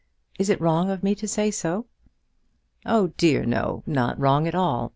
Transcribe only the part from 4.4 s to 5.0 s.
at all.